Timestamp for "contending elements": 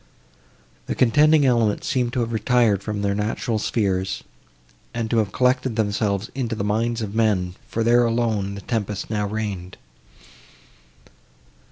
0.95-1.85